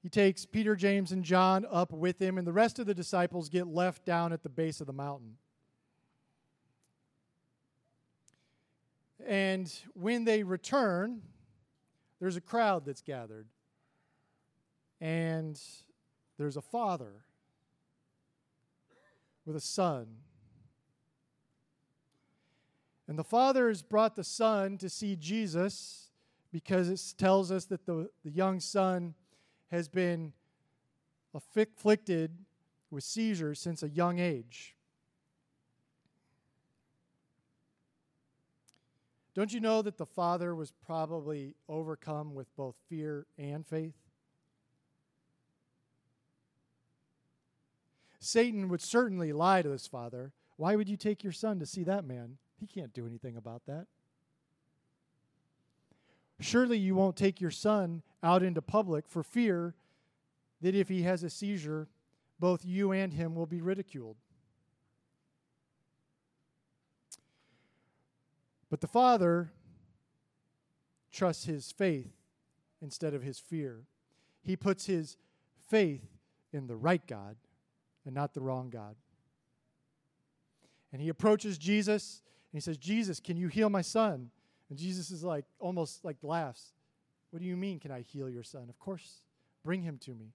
[0.06, 3.48] He takes Peter, James, and John up with him, and the rest of the disciples
[3.48, 5.34] get left down at the base of the mountain.
[9.26, 11.22] And when they return,
[12.20, 13.48] there's a crowd that's gathered.
[15.00, 15.60] And
[16.38, 17.24] there's a father
[19.44, 20.06] with a son.
[23.08, 26.10] And the father has brought the son to see Jesus
[26.52, 29.16] because it tells us that the, the young son
[29.70, 30.32] has been
[31.34, 32.38] afflicted
[32.90, 34.74] with seizures since a young age.
[39.34, 43.92] Don't you know that the father was probably overcome with both fear and faith?
[48.18, 50.32] Satan would certainly lie to his father.
[50.56, 52.38] Why would you take your son to see that man?
[52.58, 53.86] He can't do anything about that.
[56.40, 59.74] Surely you won't take your son out into public for fear
[60.60, 61.88] that if he has a seizure,
[62.40, 64.16] both you and him will be ridiculed.
[68.68, 69.52] But the father
[71.12, 72.12] trusts his faith
[72.82, 73.84] instead of his fear.
[74.42, 75.16] He puts his
[75.68, 76.04] faith
[76.52, 77.36] in the right God
[78.04, 78.96] and not the wrong God.
[80.92, 84.30] And he approaches Jesus and he says, Jesus, can you heal my son?
[84.68, 86.72] And Jesus is like, almost like laughs.
[87.30, 88.66] What do you mean, can I heal your son?
[88.68, 89.22] Of course,
[89.64, 90.32] bring him to me.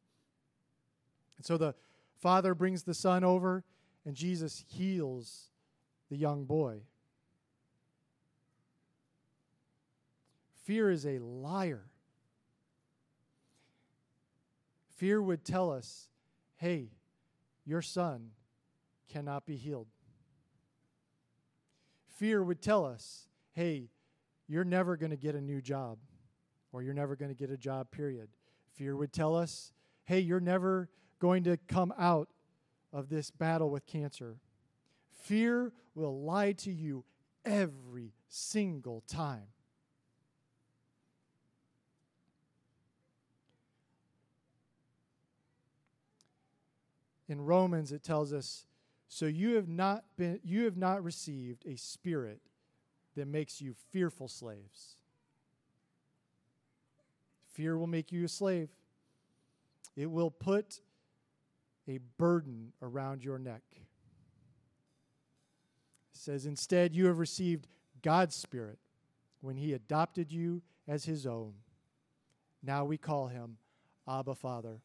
[1.38, 1.74] And so the
[2.20, 3.64] father brings the son over,
[4.06, 5.50] and Jesus heals
[6.10, 6.82] the young boy.
[10.64, 11.86] Fear is a liar.
[14.98, 16.10] Fear would tell us,
[16.58, 16.92] hey,
[17.66, 18.30] your son
[19.10, 19.88] cannot be healed.
[22.18, 23.90] Fear would tell us, hey,
[24.48, 25.98] you're never going to get a new job,
[26.72, 28.30] or you're never going to get a job, period.
[28.76, 29.74] Fear would tell us,
[30.06, 32.30] hey, you're never going to come out
[32.94, 34.38] of this battle with cancer.
[35.24, 37.04] Fear will lie to you
[37.46, 39.48] every single time.
[47.32, 48.66] in Romans it tells us
[49.08, 52.42] so you have not been you have not received a spirit
[53.16, 54.98] that makes you fearful slaves.
[57.62, 58.70] Fear will make you a slave.
[59.96, 60.82] It will put
[61.88, 63.62] a burden around your neck.
[63.72, 63.78] It
[66.14, 67.68] says instead you have received
[68.02, 68.80] God's spirit
[69.42, 71.54] when he adopted you as his own.
[72.64, 73.58] Now we call him
[74.10, 74.82] Abba Father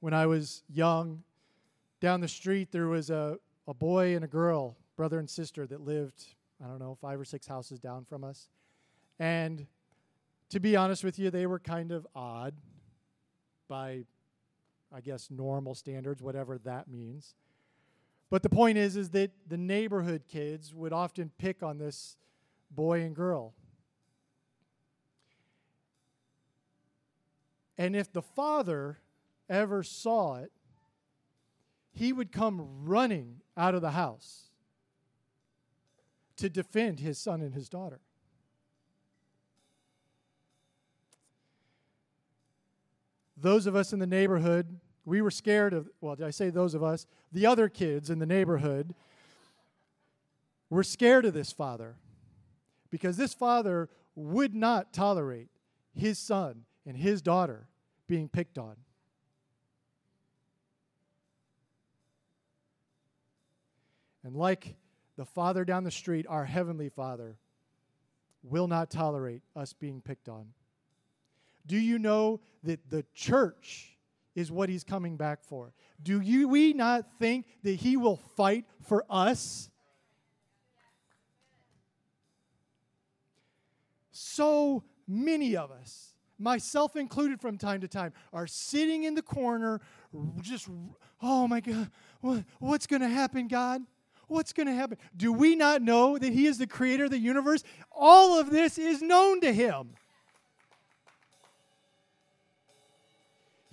[0.00, 1.22] when I was young,
[2.00, 3.38] down the street there was a,
[3.68, 6.24] a boy and a girl, brother and sister, that lived,
[6.60, 8.48] I don't know, five or six houses down from us.
[9.20, 9.68] And
[10.50, 12.54] to be honest with you, they were kind of odd
[13.68, 14.04] by,
[14.92, 17.34] I guess, normal standards, whatever that means.
[18.30, 22.16] But the point is, is that the neighborhood kids would often pick on this
[22.70, 23.54] boy and girl.
[27.78, 28.98] And if the father
[29.48, 30.50] ever saw it,
[31.92, 34.50] he would come running out of the house
[36.36, 38.00] to defend his son and his daughter.
[43.36, 46.74] Those of us in the neighborhood, we were scared of, well, did I say those
[46.74, 47.06] of us?
[47.32, 48.94] The other kids in the neighborhood
[50.70, 51.96] were scared of this father
[52.90, 55.48] because this father would not tolerate
[55.94, 57.68] his son and his daughter
[58.06, 58.76] being picked on.
[64.24, 64.74] And like
[65.16, 67.36] the Father down the street, our Heavenly Father
[68.42, 70.48] will not tolerate us being picked on.
[71.66, 73.96] Do you know that the church
[74.34, 75.72] is what He's coming back for?
[76.02, 79.70] Do you, we not think that He will fight for us?
[84.12, 89.80] So many of us, myself included from time to time, are sitting in the corner,
[90.40, 90.68] just,
[91.22, 91.90] oh my God,
[92.20, 93.82] what, what's going to happen, God?
[94.28, 94.98] What's going to happen?
[95.16, 97.62] Do we not know that He is the creator of the universe?
[97.92, 99.90] All of this is known to Him.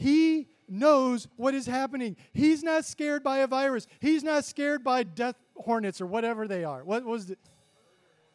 [0.04, 2.18] He knows what is happening.
[2.34, 3.88] He's not scared by a virus.
[4.02, 6.84] He's not scared by death hornets or whatever they are.
[6.84, 7.40] What was it?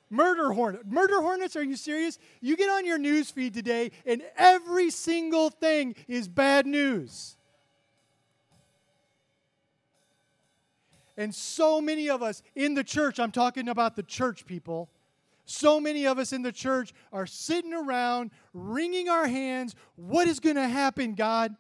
[0.09, 0.87] Murder hornet.
[0.87, 1.57] Murder hornets?
[1.57, 2.19] Are you serious?
[2.41, 7.37] You get on your news feed today, and every single thing is bad news.
[11.19, 14.89] And so many of us in the church, I'm talking about the church people,
[15.51, 19.75] so many of us in the church are sitting around, wringing our hands.
[19.97, 21.57] What is going to happen, God?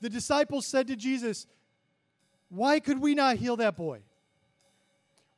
[0.00, 1.46] The disciples said to Jesus,
[2.48, 4.00] Why could we not heal that boy?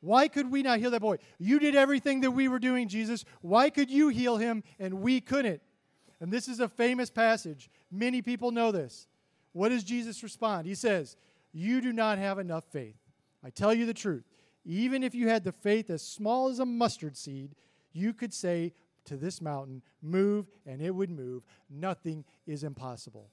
[0.01, 1.19] Why could we not heal that boy?
[1.39, 3.27] You did everything that we were doing, Jesus.
[3.43, 5.61] Why could you heal him and we couldn't?
[6.21, 7.69] And this is a famous passage.
[7.91, 9.09] Many people know this.
[9.53, 10.67] What does Jesus respond?
[10.67, 11.17] He says,
[11.53, 12.97] You do not have enough faith.
[13.45, 14.25] I tell you the truth.
[14.69, 17.55] Even if you had the faith as small as a mustard seed,
[17.95, 18.75] you could say
[19.07, 21.43] to this mountain, Move, and it would move.
[21.71, 23.31] Nothing is impossible.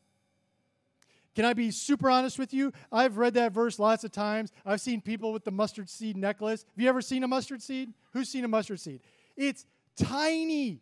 [1.35, 2.71] Can I be super honest with you?
[2.89, 4.53] I've read that verse lots of times.
[4.65, 6.63] I've seen people with the mustard seed necklace.
[6.73, 7.91] Have you ever seen a mustard seed?
[8.13, 9.01] Who's seen a mustard seed?
[9.35, 9.65] It's
[9.97, 10.79] tiny.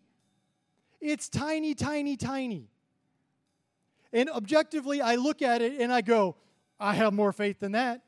[1.01, 2.69] It's tiny, tiny, tiny.
[4.13, 6.35] And objectively, I look at it and I go,
[6.79, 8.03] I have more faith than that.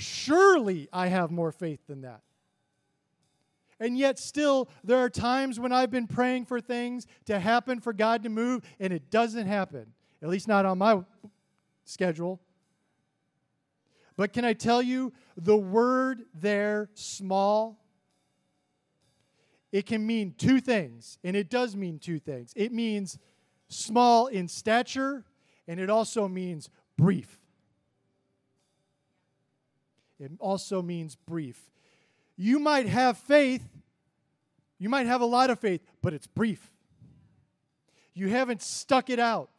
[0.00, 2.22] Surely I have more faith than that.
[3.78, 7.92] And yet, still, there are times when I've been praying for things to happen, for
[7.92, 11.02] God to move, and it doesn't happen at least not on my
[11.84, 12.40] schedule.
[14.16, 17.78] But can I tell you, the word there, small,
[19.72, 22.52] it can mean two things, and it does mean two things.
[22.54, 23.18] It means
[23.68, 25.24] small in stature,
[25.66, 27.39] and it also means brief.
[30.20, 31.58] It also means brief.
[32.36, 33.66] You might have faith,
[34.78, 36.70] you might have a lot of faith, but it's brief.
[38.14, 39.50] You haven't stuck it out.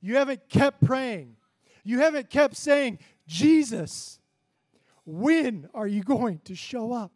[0.00, 1.36] You haven't kept praying.
[1.84, 4.18] You haven't kept saying, Jesus,
[5.06, 7.12] when are you going to show up?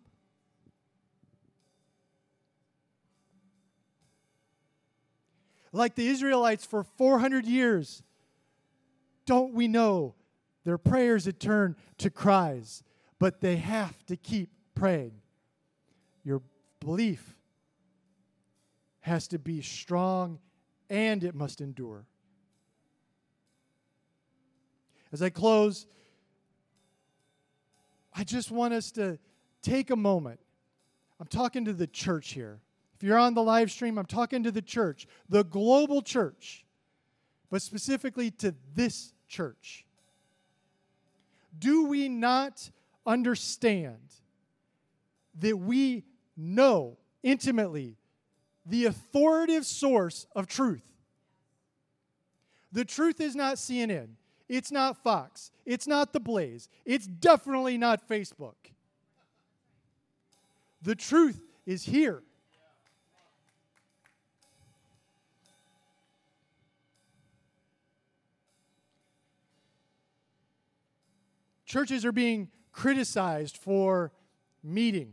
[5.73, 8.03] Like the Israelites for 400 years,
[9.27, 10.15] don't we know
[10.69, 12.83] their prayers had turned to cries,
[13.19, 15.13] but they have to keep praying.
[16.25, 16.43] Your
[16.79, 17.39] belief
[19.01, 20.39] has to be strong
[20.91, 22.05] and it must endure.
[25.11, 25.87] As I close,
[28.13, 29.19] I just want us to
[29.63, 30.39] take a moment.
[31.19, 32.61] I'm talking to the church here.
[32.95, 36.67] If you're on the live stream, I'm talking to the church, the global church,
[37.49, 39.87] but specifically to this church.
[41.59, 42.71] Do we not
[43.07, 43.99] understand
[45.41, 46.05] that we
[46.37, 47.97] know intimately
[48.65, 50.85] the authoritative source of truth?
[52.71, 54.11] The truth is not CNN.
[54.49, 55.51] It's not Fox.
[55.67, 56.69] It's not The Blaze.
[56.85, 58.55] It's definitely not Facebook.
[60.83, 62.23] The truth is here.
[71.69, 74.11] Churches are being criticized for
[74.65, 75.13] meeting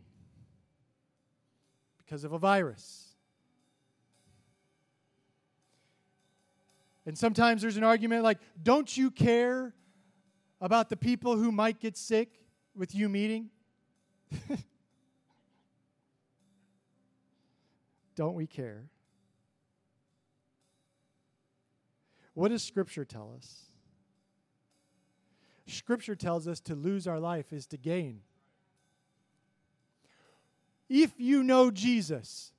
[1.97, 3.09] because of a virus.
[7.05, 9.75] And sometimes there's an argument like, don't you care
[10.61, 12.29] about the people who might get sick
[12.73, 13.49] with you meeting?
[18.15, 18.85] don't we care?
[22.33, 23.64] What does Scripture tell us?
[25.67, 28.21] Scripture tells us to lose our life is to gain.
[30.89, 32.53] If you know Jesus,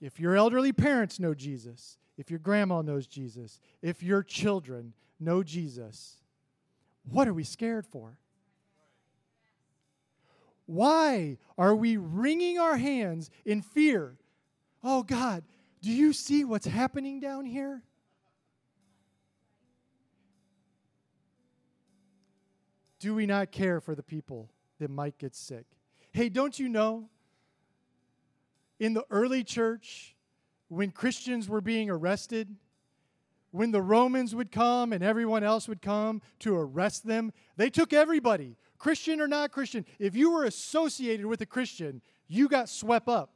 [0.00, 5.42] if your elderly parents know Jesus, if your grandma knows Jesus, if your children know
[5.42, 6.18] Jesus,
[7.10, 8.18] what are we scared for?
[10.66, 14.16] Why are we wringing our hands in fear?
[14.82, 15.44] Oh God,
[15.82, 17.82] do you see what's happening down here?
[23.04, 24.48] Do we not care for the people
[24.80, 25.66] that might get sick?
[26.12, 27.10] Hey, don't you know?
[28.80, 30.16] In the early church,
[30.68, 32.56] when Christians were being arrested,
[33.50, 37.92] when the Romans would come and everyone else would come to arrest them, they took
[37.92, 39.84] everybody, Christian or not Christian.
[39.98, 43.34] If you were associated with a Christian, you got swept up.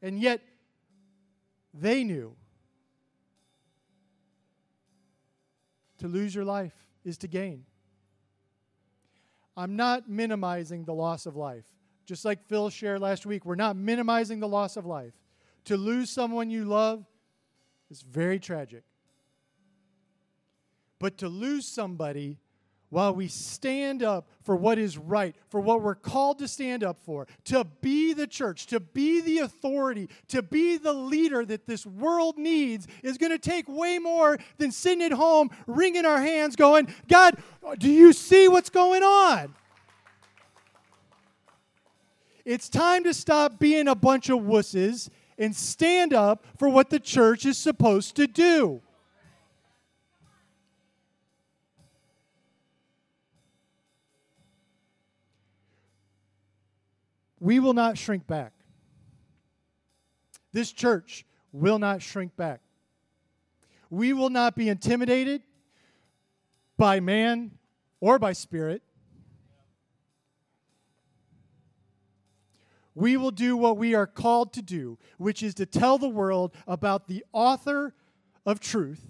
[0.00, 0.40] And yet,
[1.74, 2.34] they knew
[5.98, 7.64] To lose your life is to gain.
[9.56, 11.64] I'm not minimizing the loss of life.
[12.04, 15.14] Just like Phil shared last week, we're not minimizing the loss of life.
[15.64, 17.04] To lose someone you love
[17.90, 18.84] is very tragic.
[20.98, 22.38] But to lose somebody
[22.90, 26.98] while we stand up for what is right, for what we're called to stand up
[27.04, 31.84] for, to be the church, to be the authority, to be the leader that this
[31.84, 36.56] world needs, is going to take way more than sitting at home, wringing our hands,
[36.56, 37.36] going, God,
[37.78, 39.54] do you see what's going on?
[42.44, 47.00] It's time to stop being a bunch of wusses and stand up for what the
[47.00, 48.80] church is supposed to do.
[57.46, 58.52] We will not shrink back.
[60.52, 62.60] This church will not shrink back.
[63.88, 65.42] We will not be intimidated
[66.76, 67.52] by man
[68.00, 68.82] or by spirit.
[72.96, 76.52] We will do what we are called to do, which is to tell the world
[76.66, 77.94] about the author
[78.44, 79.06] of truth,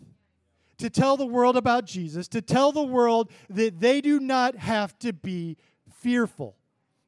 [0.76, 4.98] to tell the world about Jesus, to tell the world that they do not have
[4.98, 5.56] to be
[5.90, 6.54] fearful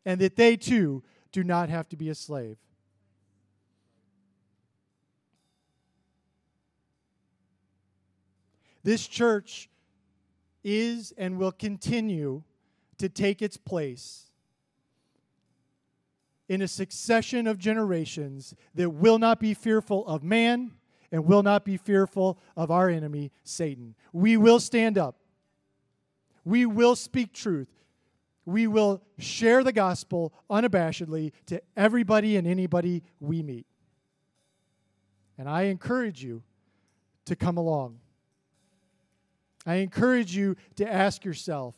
[0.06, 1.02] and that they too
[1.32, 2.56] do not have to be a slave.
[8.82, 9.68] This church
[10.64, 12.42] is and will continue
[12.98, 14.30] to take its place
[16.48, 20.72] in a succession of generations that will not be fearful of man
[21.12, 23.94] and will not be fearful of our enemy, Satan.
[24.12, 25.16] We will stand up.
[26.44, 27.68] We will speak truth
[28.49, 33.66] we will share the gospel unabashedly to everybody and anybody we meet.
[35.36, 36.42] And I encourage you
[37.26, 37.99] to come along.
[39.66, 41.74] I encourage you to ask yourself,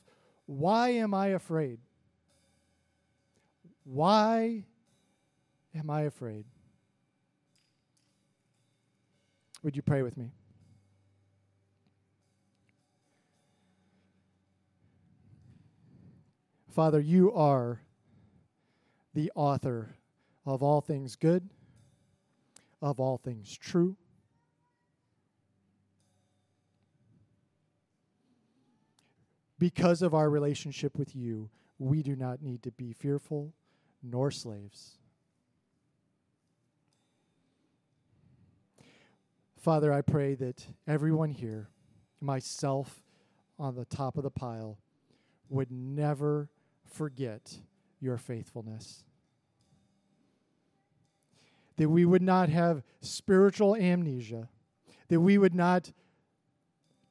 [0.46, 1.80] why am I afraid?
[3.82, 4.62] Why
[5.74, 6.44] am I afraid?
[9.64, 10.30] Would you pray with me?
[16.70, 17.80] Father, you are
[19.12, 19.96] the author
[20.46, 21.50] of all things good,
[22.80, 23.96] of all things true.
[29.58, 33.52] Because of our relationship with you, we do not need to be fearful
[34.02, 34.98] nor slaves.
[39.58, 41.68] Father, I pray that everyone here,
[42.20, 43.02] myself
[43.58, 44.78] on the top of the pile,
[45.50, 46.48] would never
[46.90, 47.58] forget
[48.00, 49.04] your faithfulness.
[51.76, 54.48] That we would not have spiritual amnesia,
[55.08, 55.92] that we would not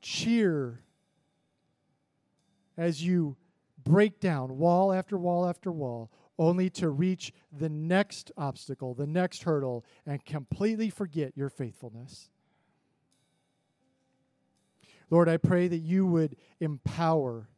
[0.01, 0.81] cheer
[2.77, 3.35] as you
[3.83, 9.43] break down wall after wall after wall, only to reach the next obstacle, the next
[9.43, 12.29] hurdle, and completely forget your faithfulness.
[15.09, 17.49] Lord, I pray that you would empower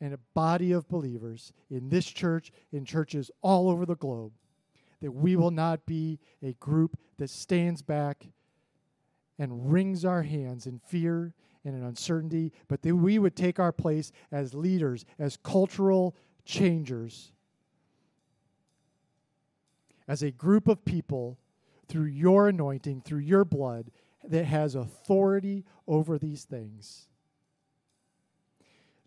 [0.00, 4.32] and a body of believers in this church, in churches all over the globe,
[5.00, 8.26] that we will not be a group that stands back
[9.38, 11.34] and wrings our hands in fear
[11.64, 17.32] and in uncertainty, but that we would take our place as leaders, as cultural changers,
[20.06, 21.38] as a group of people
[21.88, 23.90] through your anointing, through your blood,
[24.24, 27.08] that has authority over these things.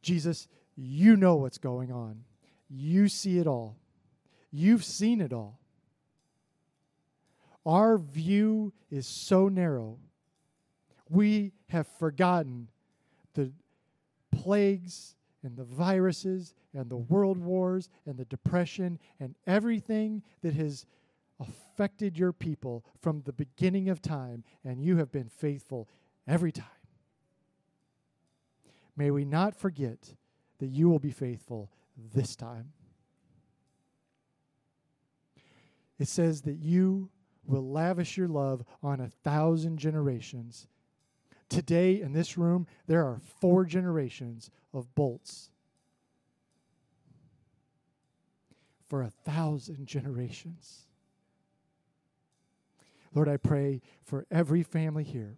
[0.01, 2.23] Jesus, you know what's going on.
[2.69, 3.77] You see it all.
[4.51, 5.59] You've seen it all.
[7.65, 9.99] Our view is so narrow.
[11.09, 12.69] We have forgotten
[13.33, 13.51] the
[14.31, 20.85] plagues and the viruses and the world wars and the depression and everything that has
[21.39, 25.89] affected your people from the beginning of time, and you have been faithful
[26.27, 26.65] every time.
[28.95, 30.15] May we not forget
[30.61, 31.71] that you will be faithful
[32.13, 32.71] this time.
[35.97, 37.09] It says that you
[37.45, 40.67] will lavish your love on a thousand generations.
[41.49, 45.49] Today in this room, there are four generations of bolts.
[48.87, 50.85] For a thousand generations.
[53.15, 55.37] Lord, I pray for every family here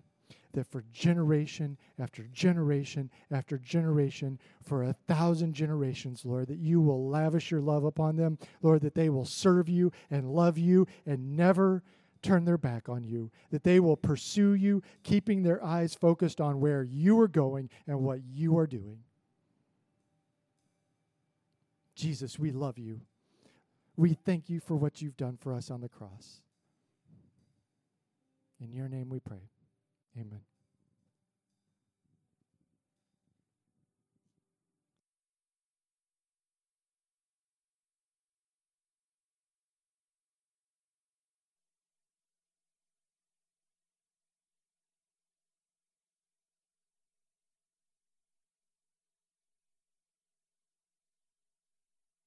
[0.54, 7.10] that for generation after generation after generation, for a thousand generations, Lord, that you will
[7.10, 11.36] lavish your love upon them, Lord, that they will serve you and love you and
[11.36, 11.84] never
[12.22, 16.60] turn their back on you, that they will pursue you, keeping their eyes focused on
[16.60, 19.00] where you are going and what you are doing.
[21.96, 23.02] Jesus, we love you.
[23.96, 26.42] We thank you for what you've done for us on the cross.
[28.60, 29.53] In your name we pray.
[30.18, 30.53] Amen.